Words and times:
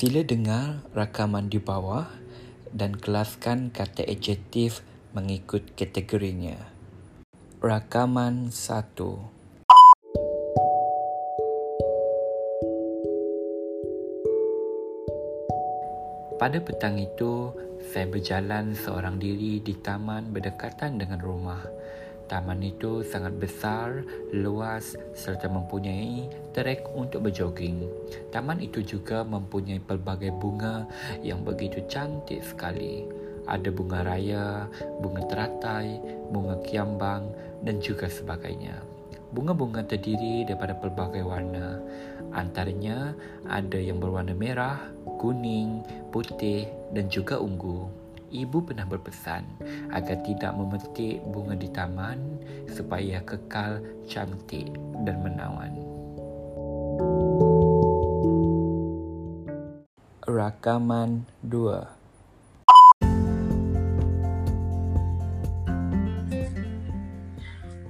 Sila 0.00 0.24
dengar 0.24 0.80
rakaman 0.96 1.52
di 1.52 1.60
bawah 1.60 2.08
dan 2.72 2.96
kelaskan 2.96 3.68
kata 3.68 4.00
adjektif 4.08 4.80
mengikut 5.12 5.76
kategorinya. 5.76 6.56
Rakaman 7.60 8.48
1 8.48 8.96
Pada 16.40 16.58
petang 16.64 16.96
itu, 16.96 17.52
saya 17.92 18.08
berjalan 18.08 18.72
seorang 18.72 19.20
diri 19.20 19.60
di 19.60 19.76
taman 19.84 20.32
berdekatan 20.32 20.96
dengan 20.96 21.20
rumah. 21.20 21.60
Taman 22.30 22.62
itu 22.62 23.02
sangat 23.02 23.34
besar, 23.42 24.06
luas 24.30 24.94
serta 25.18 25.50
mempunyai 25.50 26.30
trek 26.54 26.86
untuk 26.94 27.26
berjoging. 27.26 27.90
Taman 28.30 28.62
itu 28.62 28.86
juga 28.86 29.26
mempunyai 29.26 29.82
pelbagai 29.82 30.30
bunga 30.38 30.86
yang 31.26 31.42
begitu 31.42 31.82
cantik 31.90 32.38
sekali. 32.46 33.02
Ada 33.50 33.74
bunga 33.74 34.06
raya, 34.06 34.70
bunga 35.02 35.26
teratai, 35.26 35.98
bunga 36.30 36.54
kiambang 36.62 37.34
dan 37.66 37.82
juga 37.82 38.06
sebagainya. 38.06 38.78
Bunga-bunga 39.34 39.82
terdiri 39.82 40.46
daripada 40.46 40.78
pelbagai 40.78 41.26
warna. 41.26 41.82
Antaranya 42.30 43.10
ada 43.50 43.78
yang 43.82 43.98
berwarna 43.98 44.38
merah, 44.38 44.78
kuning, 45.18 45.82
putih 46.14 46.70
dan 46.94 47.10
juga 47.10 47.42
ungu. 47.42 47.99
Ibu 48.30 48.62
pernah 48.62 48.86
berpesan 48.86 49.42
agar 49.90 50.22
tidak 50.22 50.54
memetik 50.54 51.18
bunga 51.34 51.58
di 51.58 51.66
taman 51.74 52.38
supaya 52.70 53.18
kekal 53.26 53.82
cantik 54.06 54.70
dan 55.02 55.18
menawan. 55.26 55.74
Rakaman 60.30 61.26
2 61.42 61.98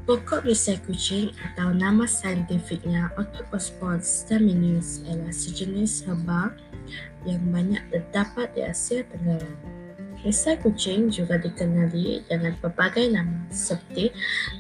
Pokok 0.08 0.42
misai 0.42 0.80
kucing 0.88 1.30
atau 1.38 1.70
nama 1.70 2.02
saintifiknya 2.02 3.14
Otopospon 3.14 4.02
staminis 4.02 5.06
adalah 5.06 5.30
sejenis 5.30 6.02
herba 6.02 6.50
yang 7.22 7.38
banyak 7.52 7.78
terdapat 7.94 8.50
di 8.56 8.66
Asia 8.66 9.06
Tenggara. 9.06 9.79
Misai 10.20 10.60
kucing 10.60 11.08
juga 11.08 11.40
dikenali 11.40 12.20
dengan 12.28 12.52
pelbagai 12.60 13.08
nama 13.08 13.40
seperti 13.48 14.12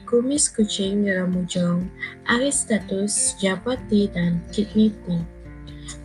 kumis 0.08 0.48
kucing 0.48 1.04
ramujong, 1.04 1.84
aristatus, 2.24 3.36
jabati 3.36 4.08
dan 4.08 4.40
kidney 4.48 4.88
tea. 5.04 5.20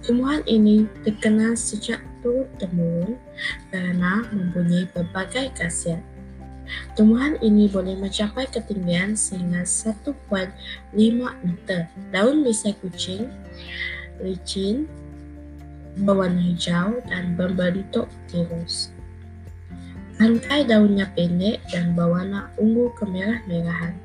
Tumbuhan 0.03 0.43
ini 0.43 0.85
terkenal 1.07 1.55
sejak 1.55 2.03
turun-temurun 2.19 3.15
kerana 3.71 4.27
mempunyai 4.33 4.91
pelbagai 4.91 5.55
khasiat 5.55 6.03
Tumbuhan 6.97 7.37
ini 7.45 7.69
boleh 7.69 7.93
mencapai 7.93 8.49
ketinggian 8.49 9.13
sehingga 9.13 9.61
1.5 9.61 10.17
meter. 11.45 11.81
Daun 12.09 12.41
misai 12.41 12.73
kucing, 12.81 13.29
licin, 14.17 14.89
berwarna 16.01 16.41
hijau 16.41 16.99
dan 17.05 17.37
berbentuk 17.37 18.09
tirus. 18.27 18.94
Rangkai 20.15 20.63
daunnya 20.63 21.11
pendek 21.11 21.59
dan 21.67 21.91
berwarna 21.91 22.47
ungu 22.55 22.87
kemerah-merahan. 22.95 23.99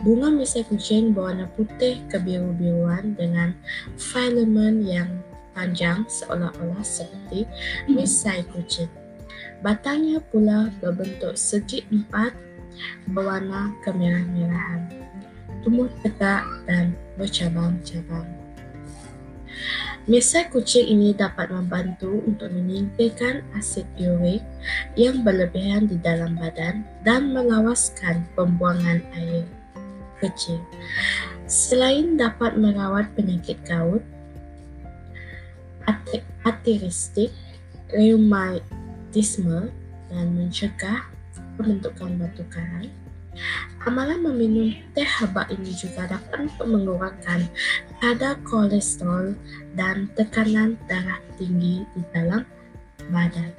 Bunga 0.00 0.32
misai 0.32 0.64
kucing 0.64 1.12
berwarna 1.12 1.44
putih 1.52 2.00
kebiru-biruan 2.08 3.12
dengan 3.20 3.52
filamen 4.00 4.80
yang 4.80 5.10
panjang 5.52 6.08
seolah-olah 6.08 6.80
seperti 6.80 7.44
misai 7.84 8.48
kucing. 8.48 8.88
Batangnya 9.60 10.24
pula 10.32 10.72
berbentuk 10.80 11.36
segi 11.36 11.84
empat 11.92 12.32
berwarna 13.12 13.76
kemerah-merahan. 13.84 14.88
Tumbuh 15.60 15.92
tegak 16.00 16.44
dan 16.64 16.96
bercabang-cabang. 17.20 18.45
Misai 20.06 20.46
kucing 20.46 20.86
ini 20.86 21.10
dapat 21.10 21.50
membantu 21.50 22.22
untuk 22.22 22.54
menyingkirkan 22.54 23.42
asid 23.58 23.86
urik 23.98 24.38
yang 24.94 25.26
berlebihan 25.26 25.90
di 25.90 25.98
dalam 25.98 26.38
badan 26.38 26.86
dan 27.02 27.34
melawaskan 27.34 28.22
pembuangan 28.38 29.02
air 29.18 29.42
kecil. 30.22 30.62
Selain 31.50 32.14
dapat 32.14 32.54
merawat 32.54 33.10
penyakit 33.18 33.58
gaut, 33.66 34.02
arteristik, 36.46 37.34
reumatik, 37.90 38.62
autisme 39.16 39.72
dan 40.12 40.28
mencegah 40.36 41.08
pembentukan 41.56 42.20
batu 42.20 42.44
karang. 42.52 42.92
Amalan 43.86 44.24
meminum 44.26 44.74
teh 44.92 45.06
herba 45.06 45.46
ini 45.52 45.70
juga 45.76 46.10
dapat 46.10 46.50
mengurangkan 46.64 47.46
kadar 48.02 48.36
kolesterol 48.42 49.38
dan 49.78 50.10
tekanan 50.18 50.74
darah 50.90 51.22
tinggi 51.38 51.86
di 51.94 52.02
dalam 52.10 52.42
badan. 53.12 53.52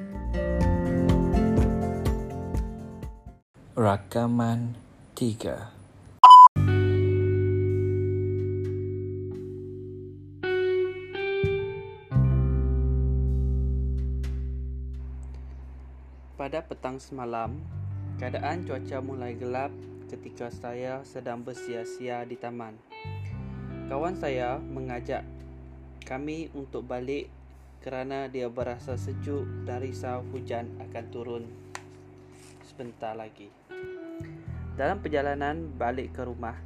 Rakaman 3.77 4.73
3 5.13 5.77
Pada 16.38 16.61
petang 16.61 17.01
semalam, 17.01 17.59
keadaan 18.17 18.66
cuaca 18.66 18.97
mulai 18.97 19.38
gelap 19.38 19.69
ketika 20.09 20.50
saya 20.50 21.05
sedang 21.05 21.45
bersia-sia 21.45 22.25
di 22.25 22.33
taman. 22.33 22.73
Kawan 23.88 24.17
saya 24.17 24.57
mengajak 24.57 25.22
kami 26.01 26.50
untuk 26.57 26.89
balik 26.89 27.29
kerana 27.85 28.25
dia 28.25 28.50
berasa 28.50 28.97
sejuk 28.97 29.45
dan 29.69 29.85
risau 29.85 30.25
hujan 30.33 30.66
akan 30.81 31.06
turun 31.13 31.44
sebentar 32.66 33.13
lagi. 33.13 33.53
Dalam 34.73 34.97
perjalanan 34.97 35.69
balik 35.77 36.17
ke 36.17 36.25
rumah, 36.25 36.57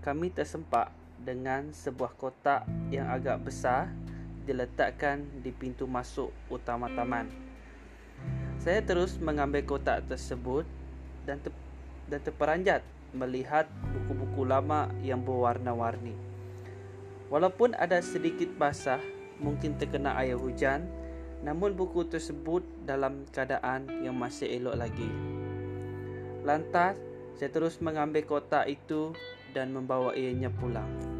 kami 0.00 0.32
tersempak 0.32 0.92
dengan 1.20 1.76
sebuah 1.76 2.16
kotak 2.16 2.64
yang 2.88 3.12
agak 3.12 3.36
besar 3.44 3.92
diletakkan 4.48 5.28
di 5.44 5.52
pintu 5.52 5.84
masuk 5.84 6.32
utama 6.48 6.88
taman. 6.88 7.49
Saya 8.60 8.84
terus 8.84 9.16
mengambil 9.16 9.64
kotak 9.64 10.04
tersebut 10.04 10.68
dan 11.24 11.40
ter- 11.40 11.56
dan 12.12 12.20
terperanjat 12.20 12.84
melihat 13.16 13.64
buku-buku 13.88 14.44
lama 14.44 14.92
yang 15.00 15.24
berwarna-warni. 15.24 16.12
Walaupun 17.32 17.72
ada 17.72 18.04
sedikit 18.04 18.52
basah, 18.60 19.00
mungkin 19.40 19.80
terkena 19.80 20.12
air 20.20 20.36
hujan, 20.36 20.84
namun 21.40 21.72
buku 21.72 22.04
tersebut 22.04 22.60
dalam 22.84 23.24
keadaan 23.32 23.88
yang 24.04 24.12
masih 24.12 24.60
elok 24.60 24.76
lagi. 24.76 25.08
Lantas, 26.44 27.00
saya 27.40 27.48
terus 27.48 27.80
mengambil 27.80 28.28
kotak 28.28 28.68
itu 28.68 29.16
dan 29.56 29.72
membawa 29.72 30.12
ianya 30.12 30.52
pulang. 30.52 31.19